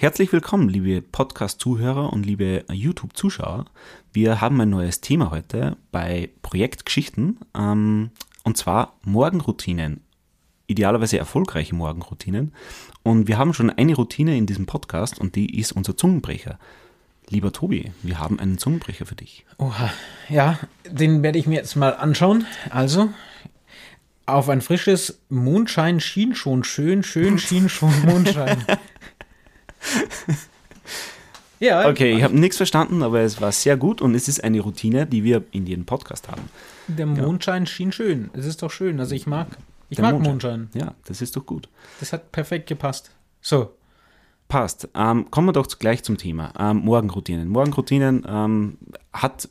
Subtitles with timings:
[0.00, 3.64] Herzlich willkommen, liebe Podcast-Zuhörer und liebe YouTube-Zuschauer.
[4.12, 8.10] Wir haben ein neues Thema heute bei Projektgeschichten ähm,
[8.44, 10.04] und zwar Morgenroutinen.
[10.68, 12.52] Idealerweise erfolgreiche Morgenroutinen.
[13.02, 16.60] Und wir haben schon eine Routine in diesem Podcast und die ist unser Zungenbrecher.
[17.28, 19.46] Lieber Tobi, wir haben einen Zungenbrecher für dich.
[19.58, 19.90] Oha,
[20.28, 22.46] ja, den werde ich mir jetzt mal anschauen.
[22.70, 23.12] Also,
[24.26, 28.64] auf ein frisches Mondschein schien schon schön, schön schien schon Mondschein.
[31.60, 31.88] ja.
[31.88, 35.06] Okay, ich habe nichts verstanden, aber es war sehr gut und es ist eine Routine,
[35.06, 36.42] die wir in jedem Podcast haben.
[36.86, 37.66] Der Mondschein ja.
[37.66, 38.30] schien schön.
[38.32, 39.00] Es ist doch schön.
[39.00, 39.48] Also ich mag,
[39.90, 40.60] ich mag Mondschein.
[40.60, 40.80] Mondschein.
[40.80, 41.68] Ja, das ist doch gut.
[42.00, 43.10] Das hat perfekt gepasst.
[43.40, 43.74] So.
[44.48, 44.88] Passt.
[44.94, 46.54] Ähm, kommen wir doch gleich zum Thema.
[46.58, 47.48] Ähm, Morgenroutinen.
[47.48, 48.78] Morgenroutinen ähm,
[49.12, 49.50] hat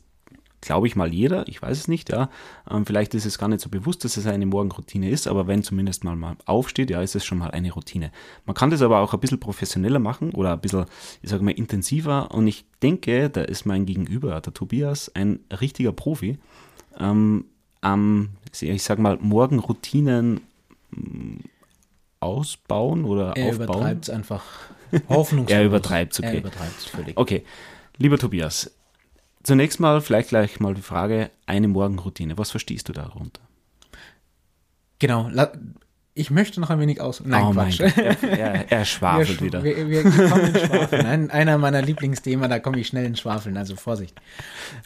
[0.60, 2.30] glaube ich mal jeder, ich weiß es nicht, ja.
[2.70, 5.62] Ähm, vielleicht ist es gar nicht so bewusst, dass es eine Morgenroutine ist, aber wenn
[5.62, 8.10] zumindest mal, mal aufsteht, ja, ist es schon mal eine Routine.
[8.44, 10.86] Man kann das aber auch ein bisschen professioneller machen oder ein bisschen,
[11.22, 15.92] ich sage mal, intensiver und ich denke, da ist mein Gegenüber, der Tobias, ein richtiger
[15.92, 16.38] Profi.
[16.98, 17.44] Ähm,
[17.80, 18.30] am,
[18.60, 20.40] ich sage mal, Morgenroutinen
[20.90, 21.36] mm,
[22.20, 23.58] ausbauen oder er aufbauen.
[23.60, 24.44] Er übertreibt es einfach.
[25.08, 25.56] Hoffnungslos.
[25.56, 26.28] er übertreibt es, okay.
[26.28, 27.16] Er übertreibt es völlig.
[27.16, 27.44] Okay,
[27.98, 28.70] lieber Tobias,
[29.48, 32.36] Zunächst mal vielleicht gleich mal die Frage, eine Morgenroutine.
[32.36, 33.40] Was verstehst du darunter?
[34.98, 35.30] Genau,
[36.18, 37.22] ich möchte noch ein wenig aus.
[37.24, 37.78] Nein, oh Quatsch.
[37.78, 39.62] Er, er, er, schwafelt wir, wieder.
[39.62, 41.06] Wir, wir, kommen ins Schwafeln.
[41.06, 44.20] Ein, einer meiner Lieblingsthemen, da komme ich schnell ins Schwafeln, also Vorsicht.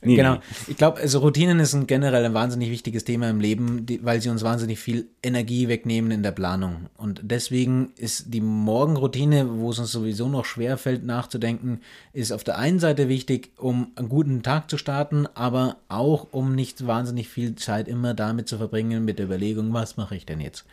[0.02, 0.34] Nee, genau.
[0.34, 0.40] Nee.
[0.68, 4.20] Ich glaube, also Routinen ist ein generell ein wahnsinnig wichtiges Thema im Leben, die, weil
[4.20, 6.88] sie uns wahnsinnig viel Energie wegnehmen in der Planung.
[6.98, 11.80] Und deswegen ist die Morgenroutine, wo es uns sowieso noch schwer fällt nachzudenken,
[12.12, 16.54] ist auf der einen Seite wichtig, um einen guten Tag zu starten, aber auch um
[16.54, 20.40] nicht wahnsinnig viel Zeit immer damit zu verbringen, mit der Überlegung, was mache ich denn
[20.40, 20.66] jetzt?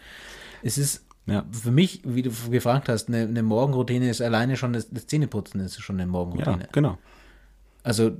[0.64, 1.46] Es ist ja.
[1.52, 5.60] für mich, wie du gefragt hast, eine, eine Morgenroutine ist alleine schon das, das Zähneputzen
[5.62, 6.64] ist schon eine Morgenroutine.
[6.64, 6.98] Ja, genau.
[7.84, 8.12] Also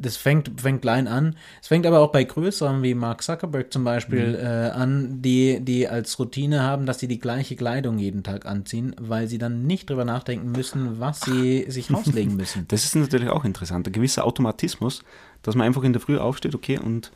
[0.00, 1.36] das fängt, fängt klein an.
[1.60, 4.34] Es fängt aber auch bei größeren wie Mark Zuckerberg zum Beispiel mhm.
[4.34, 8.96] äh, an, die, die als Routine haben, dass sie die gleiche Kleidung jeden Tag anziehen,
[8.98, 12.66] weil sie dann nicht drüber nachdenken müssen, was sie sich rauslegen müssen.
[12.68, 13.86] Das ist natürlich auch interessant.
[13.86, 15.02] Ein gewisser Automatismus,
[15.42, 17.12] dass man einfach in der Früh aufsteht, okay, und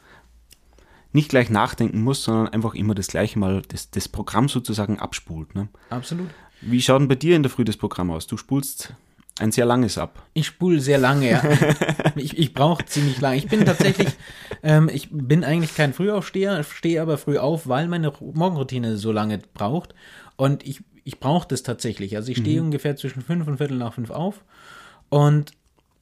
[1.16, 5.54] nicht gleich nachdenken muss, sondern einfach immer das gleiche Mal das, das Programm sozusagen abspult.
[5.54, 5.68] Ne?
[5.90, 6.28] Absolut.
[6.60, 8.26] Wie schaut denn bei dir in der Früh das Programm aus?
[8.26, 8.92] Du spulst
[9.38, 10.22] ein sehr langes ab.
[10.34, 11.42] Ich spule sehr lange, ja.
[12.16, 13.38] ich ich brauche ziemlich lange.
[13.38, 14.08] Ich bin tatsächlich,
[14.62, 19.40] ähm, ich bin eigentlich kein Frühaufsteher, stehe aber früh auf, weil meine Morgenroutine so lange
[19.54, 19.94] braucht.
[20.36, 22.16] Und ich, ich brauche das tatsächlich.
[22.16, 22.66] Also ich stehe mhm.
[22.66, 24.44] ungefähr zwischen fünf und viertel nach fünf auf.
[25.08, 25.52] Und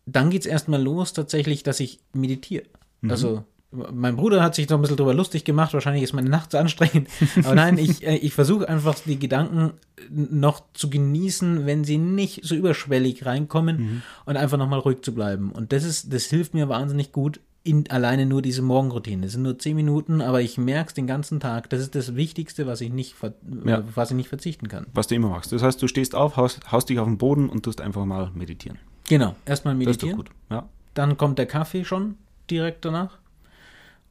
[0.07, 2.65] dann geht es erstmal los tatsächlich, dass ich meditiere.
[3.01, 3.11] Mhm.
[3.11, 3.45] Also
[3.93, 6.59] mein Bruder hat sich so ein bisschen drüber lustig gemacht, wahrscheinlich ist meine Nacht zu
[6.59, 7.09] anstrengend.
[7.45, 9.73] Aber nein, ich, äh, ich versuche einfach die Gedanken
[10.11, 14.03] noch zu genießen, wenn sie nicht so überschwellig reinkommen mhm.
[14.27, 15.53] und einfach nochmal ruhig zu bleiben.
[15.53, 19.23] Und das ist, das hilft mir wahnsinnig gut, in alleine nur diese Morgenroutine.
[19.23, 21.71] Das sind nur zehn Minuten, aber ich merke es den ganzen Tag.
[21.71, 23.17] Das ist das Wichtigste, was ich nicht,
[23.65, 23.83] ja.
[23.95, 24.87] was ich nicht verzichten kann.
[24.93, 25.51] Was du immer machst.
[25.51, 28.31] Das heißt, du stehst auf, haust, haust dich auf den Boden und tust einfach mal
[28.35, 28.79] meditieren.
[29.09, 30.19] Genau, erstmal meditieren.
[30.19, 30.37] Das ist gut.
[30.51, 30.69] Ja.
[30.93, 32.17] Dann kommt der Kaffee schon
[32.51, 33.19] direkt danach.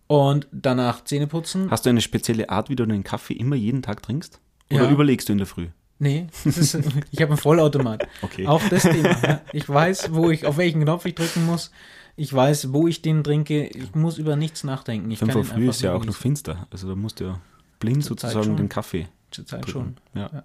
[0.07, 1.71] Und danach Zähne putzen.
[1.71, 4.39] Hast du eine spezielle Art, wie du den Kaffee immer jeden Tag trinkst?
[4.71, 4.91] Oder ja.
[4.91, 5.67] überlegst du in der Früh?
[5.99, 6.75] Nee, ist,
[7.11, 8.07] ich habe einen Vollautomat.
[8.21, 8.45] Okay.
[8.45, 9.15] Auch das Thema.
[9.21, 9.41] Ja.
[9.53, 11.71] Ich weiß, wo ich, auf welchen Knopf ich drücken muss.
[12.15, 13.67] Ich weiß, wo ich den trinke.
[13.67, 15.09] Ich muss über nichts nachdenken.
[15.11, 16.67] Ich Fünf Uhr früh ist ja auch noch finster.
[16.71, 17.41] Also da musst du ja
[17.79, 19.07] blind Zur sozusagen den Kaffee.
[19.31, 19.71] Zur Zeit drücken.
[19.71, 20.21] schon.
[20.21, 20.29] Ja.
[20.33, 20.43] ja.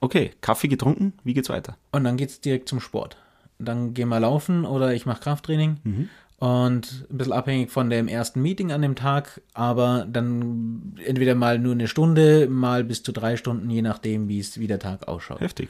[0.00, 1.14] Okay, Kaffee getrunken.
[1.24, 1.76] Wie geht's weiter?
[1.92, 3.16] Und dann geht's direkt zum Sport.
[3.58, 5.78] Dann gehen wir laufen oder ich mache Krafttraining.
[5.82, 6.08] Mhm
[6.40, 11.58] und ein bisschen abhängig von dem ersten Meeting an dem Tag, aber dann entweder mal
[11.58, 15.06] nur eine Stunde, mal bis zu drei Stunden, je nachdem, wie es wie der Tag
[15.06, 15.40] ausschaut.
[15.40, 15.68] Heftig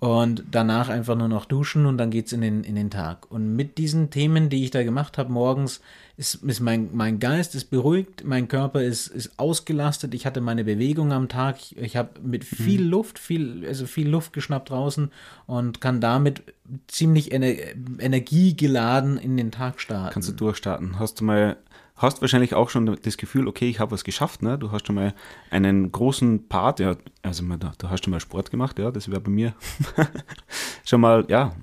[0.00, 3.28] und danach einfach nur noch duschen und dann geht's in den, in den Tag.
[3.32, 5.80] Und mit diesen Themen, die ich da gemacht habe morgens,
[6.16, 10.62] ist, ist mein, mein Geist ist beruhigt, mein Körper ist, ist ausgelastet, ich hatte meine
[10.62, 12.90] Bewegung am Tag, ich, ich habe mit viel mhm.
[12.90, 15.10] Luft, viel, also viel Luft geschnappt draußen
[15.46, 16.42] und kann damit
[16.86, 17.54] ziemlich ener
[17.98, 20.14] energiegeladen in den Tag starten.
[20.14, 21.00] Kannst du durchstarten.
[21.00, 21.56] Hast du mal
[21.98, 24.58] hast wahrscheinlich auch schon das Gefühl, okay, ich habe was geschafft, ne?
[24.58, 25.14] Du hast schon mal
[25.50, 29.30] einen großen Part, ja, also du hast schon mal Sport gemacht, ja, das wäre bei
[29.30, 29.54] mir
[30.84, 31.54] schon mal, ja,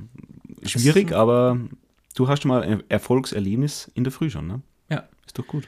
[0.64, 1.60] schwierig, aber
[2.16, 4.62] du hast schon mal ein Erfolgserlebnis in der Früh schon, ne?
[4.90, 5.08] Ja.
[5.26, 5.68] Ist doch gut.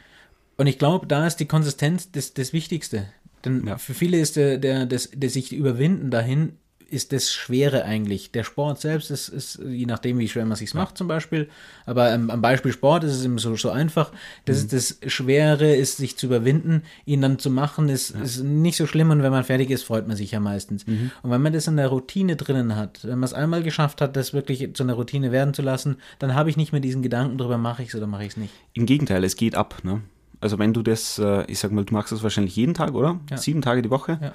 [0.58, 3.08] Und ich glaube, da ist die Konsistenz das, das Wichtigste.
[3.46, 3.78] Denn ja.
[3.78, 8.32] für viele ist der, der, das, der sich überwinden dahin ist das Schwere eigentlich.
[8.32, 11.50] Der Sport selbst ist, ist je nachdem, wie schwer man sich macht zum Beispiel,
[11.86, 14.12] aber ähm, am Beispiel Sport ist es immer so, so einfach.
[14.46, 18.78] Das ist das Schwere, ist sich zu überwinden, ihn dann zu machen, ist, ist nicht
[18.78, 20.86] so schlimm und wenn man fertig ist, freut man sich ja meistens.
[21.24, 24.16] Und wenn man das in der Routine drinnen hat, wenn man es einmal geschafft hat,
[24.16, 27.38] das wirklich zu einer Routine werden zu lassen, dann habe ich nicht mehr diesen Gedanken
[27.38, 28.54] drüber, mache ich es oder mache ich es nicht.
[28.74, 29.84] Im Gegenteil, es geht ab.
[29.84, 30.02] Ne?
[30.40, 33.20] Also wenn du das, äh, ich sag mal, du machst das wahrscheinlich jeden Tag, oder?
[33.30, 33.38] Ja.
[33.38, 34.20] Sieben Tage die Woche.
[34.22, 34.34] Ja.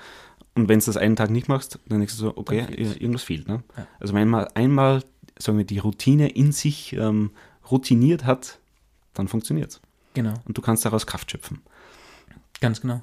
[0.55, 3.49] Und wenn du das einen Tag nicht machst, dann denkst du so, okay, irgendwas fehlt.
[3.49, 3.63] Ne?
[3.77, 3.87] Ja.
[4.01, 5.03] Also wenn man einmal,
[5.39, 7.31] sagen wir, die Routine in sich ähm,
[7.71, 8.59] routiniert hat,
[9.15, 9.81] dann funktioniert es.
[10.15, 11.63] Genau, Und du kannst daraus Kraft schöpfen.
[12.61, 13.03] ganz genau.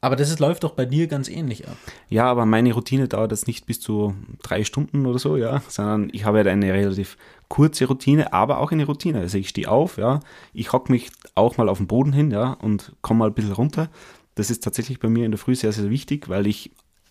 [0.00, 1.78] Aber das ist, läuft doch bei dir ganz ähnlich ab.
[2.10, 6.10] Ja, aber meine Routine dauert jetzt nicht bis zu drei Stunden oder so, ja, sondern
[6.12, 7.16] ich habe halt eine relativ
[7.48, 9.20] kurze Routine, aber auch eine Routine.
[9.20, 10.20] Also ich stehe auf, ja,
[10.52, 13.52] ich hocke mich auch mal auf den Boden hin, ja, und komme mal ein bisschen
[13.52, 13.88] runter.
[14.34, 16.70] Das ist tatsächlich bei mir in der Früh sehr, sehr wichtig, weil ich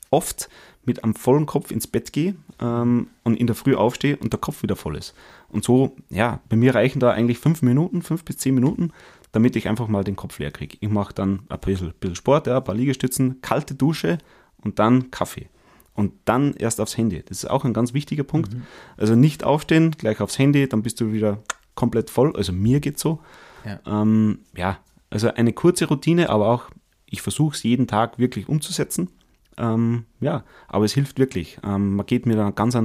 [0.10, 0.50] oft
[0.86, 4.40] mit einem vollen Kopf ins Bett gehe ähm, und in der Früh aufstehe und der
[4.40, 5.16] Kopf wieder voll ist.
[5.50, 8.92] Und so, ja, bei mir reichen da eigentlich fünf Minuten, fünf bis zehn Minuten,
[9.32, 10.78] damit ich einfach mal den Kopf leer kriege.
[10.80, 14.20] Ich mache dann ein bisschen, bisschen Sport, ja, ein paar Liegestützen, kalte Dusche
[14.58, 15.50] und dann Kaffee.
[15.96, 17.22] Und dann erst aufs Handy.
[17.24, 18.56] Das ist auch ein ganz wichtiger Punkt.
[18.98, 21.44] Also nicht aufstehen, gleich aufs Handy, dann bist du wieder
[21.76, 22.36] komplett voll.
[22.36, 23.20] Also mir geht's so.
[23.64, 23.80] Ja.
[23.86, 24.80] Ähm, ja,
[25.10, 26.70] also eine kurze Routine, aber auch,
[27.14, 29.08] ich versuche es jeden Tag wirklich umzusetzen.
[29.56, 31.60] Ähm, ja, aber es hilft wirklich.
[31.64, 32.76] Ähm, man geht mit einem ganz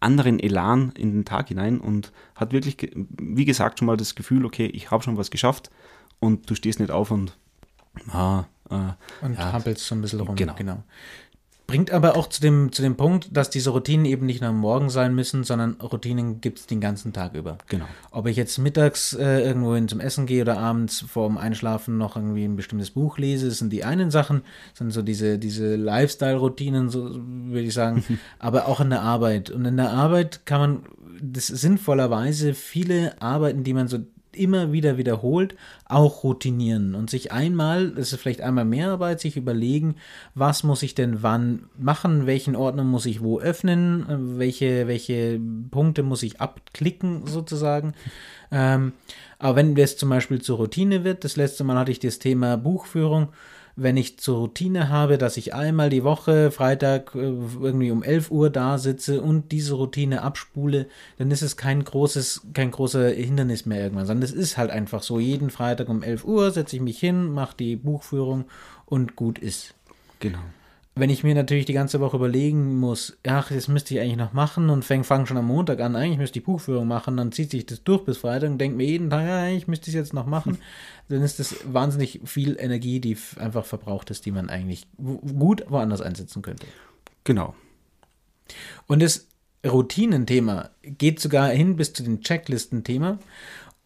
[0.00, 4.44] anderen Elan in den Tag hinein und hat wirklich, wie gesagt, schon mal das Gefühl,
[4.44, 5.70] okay, ich habe schon was geschafft
[6.18, 7.38] und du stehst nicht auf und
[8.10, 8.74] ah, äh,
[9.24, 10.34] Und ja, hampelst so ein bisschen rum.
[10.34, 10.82] genau.
[11.66, 14.58] Bringt aber auch zu dem, zu dem Punkt, dass diese Routinen eben nicht nur am
[14.58, 17.58] Morgen sein müssen, sondern Routinen gibt es den ganzen Tag über.
[17.66, 17.86] Genau.
[18.12, 22.14] Ob ich jetzt mittags äh, irgendwo hin zum Essen gehe oder abends vorm Einschlafen noch
[22.14, 25.74] irgendwie ein bestimmtes Buch lese, das sind die einen Sachen, das sind so diese, diese
[25.74, 28.04] Lifestyle-Routinen, so würde ich sagen,
[28.38, 29.50] aber auch in der Arbeit.
[29.50, 30.82] Und in der Arbeit kann man
[31.20, 33.98] das sinnvollerweise viele Arbeiten, die man so
[34.36, 39.36] immer wieder wiederholt, auch routinieren und sich einmal, es ist vielleicht einmal mehr Arbeit, sich
[39.36, 39.96] überlegen,
[40.34, 45.40] was muss ich denn wann machen, welchen Ordner muss ich wo öffnen, welche, welche
[45.70, 47.94] Punkte muss ich abklicken sozusagen.
[48.50, 48.92] Ähm,
[49.38, 52.56] aber wenn das zum Beispiel zur Routine wird, das letzte Mal hatte ich das Thema
[52.56, 53.28] Buchführung,
[53.76, 58.30] wenn ich zur Routine habe, dass ich einmal die Woche, Freitag, äh, irgendwie um 11
[58.30, 60.86] Uhr da sitze und diese Routine abspule,
[61.18, 65.02] dann ist es kein großes, kein großer Hindernis mehr irgendwann, sondern es ist halt einfach
[65.02, 68.46] so, jeden Freitag um 11 Uhr setze ich mich hin, mache die Buchführung
[68.86, 69.74] und gut ist.
[70.20, 70.40] Genau.
[70.98, 74.32] Wenn ich mir natürlich die ganze Woche überlegen muss, ach, das müsste ich eigentlich noch
[74.32, 77.50] machen und fange fang schon am Montag an, eigentlich müsste ich Buchführung machen, dann zieht
[77.50, 80.00] sich das durch bis Freitag und denke mir jeden Tag, ja, eigentlich müsste ich es
[80.00, 80.56] jetzt noch machen,
[81.10, 86.00] dann ist das wahnsinnig viel Energie, die einfach verbraucht ist, die man eigentlich gut woanders
[86.00, 86.66] einsetzen könnte.
[87.24, 87.54] Genau.
[88.86, 89.26] Und das
[89.66, 93.18] Routinenthema geht sogar hin bis zu dem Checklisten-Thema.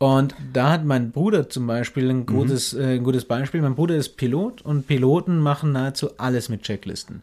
[0.02, 3.61] Und da hat mein Bruder zum Beispiel ein gutes, äh, ein gutes Beispiel.
[3.61, 7.20] Mein Bruder ist Pilot und Piloten machen nahezu alles mit Checklisten.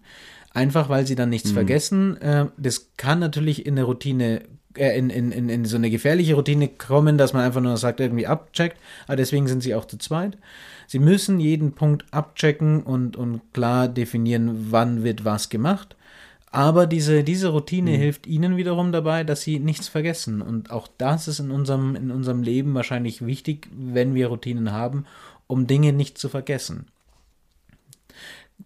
[0.54, 2.22] Einfach weil sie dann nichts vergessen.
[2.22, 4.44] Äh, das kann natürlich in der Routine,
[4.76, 8.00] äh, in, in, in, in so eine gefährliche Routine kommen, dass man einfach nur sagt,
[8.00, 8.78] irgendwie abcheckt.
[9.08, 10.38] Aber deswegen sind sie auch zu zweit.
[10.86, 15.96] Sie müssen jeden Punkt abchecken und, und klar definieren, wann wird was gemacht.
[16.52, 20.42] Aber diese, diese Routine hilft ihnen wiederum dabei, dass sie nichts vergessen.
[20.42, 25.06] Und auch das ist in unserem, in unserem Leben wahrscheinlich wichtig, wenn wir Routinen haben,
[25.48, 26.88] um Dinge nicht zu vergessen.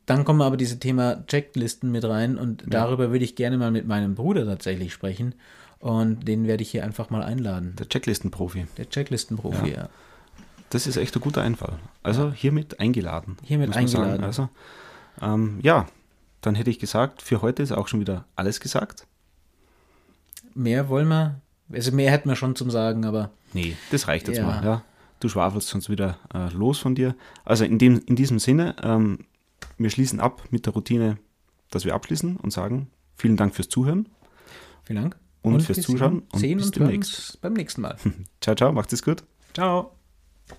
[0.06, 3.88] Dann kommen aber diese Thema Checklisten mit rein und darüber würde ich gerne mal mit
[3.88, 5.36] meinem Bruder tatsächlich sprechen.
[5.80, 7.75] Und den werde ich hier einfach mal einladen.
[7.79, 8.67] Der Checklistenprofi.
[8.77, 9.89] Der Checklistenprofi, ja.
[10.70, 11.79] Das ist echt ein guter Einfall.
[12.03, 13.38] Also hiermit eingeladen.
[13.44, 13.88] Hiermit sagen.
[13.88, 14.24] eingeladen.
[14.24, 14.50] Also,
[15.22, 15.88] ähm, ja,
[16.41, 19.05] dann hätte ich gesagt, für heute ist auch schon wieder alles gesagt.
[20.53, 21.39] Mehr wollen wir,
[21.71, 24.45] also mehr hätten wir schon zum Sagen, aber Nee, das reicht jetzt Ja.
[24.45, 24.63] mal.
[24.63, 24.83] Ja.
[25.19, 27.15] Du schwafelst sonst wieder äh, los von dir.
[27.45, 29.25] Also in, dem, in diesem Sinne, ähm,
[29.77, 31.17] wir schließen ab mit der Routine,
[31.69, 34.10] dass wir abschließen und sagen, vielen Dank fürs Zuhören.
[34.83, 35.17] vielen Dank.
[35.43, 37.13] Und fürs wir Zuschauen und sehen bis und demnächst.
[37.17, 37.98] uns beim nächsten Mal.
[38.41, 39.24] Ciao, ciao, macht es gut.
[39.53, 40.00] Ciao.